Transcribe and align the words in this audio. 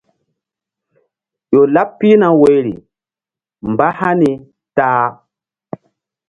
Ƴo 1.51 1.61
laɓ 1.73 1.89
pihna 1.99 2.27
woyri 2.39 2.73
mbáhani 3.71 4.29
ta 4.75 4.85
a. 5.01 5.03